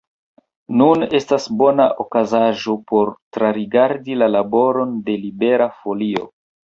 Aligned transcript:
Nun 0.79 1.03
estas 1.17 1.43
bona 1.59 1.85
okazaĵo 2.05 2.75
por 2.93 3.11
trarigardi 3.37 4.17
la 4.23 4.31
laboron 4.37 4.97
de 5.11 5.19
Libera 5.27 5.69
Folio. 5.83 6.25